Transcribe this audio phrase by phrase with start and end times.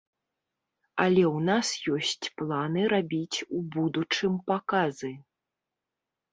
[1.03, 1.67] Але ў нас
[1.97, 5.15] ёсць планы рабіць у будучым паказы.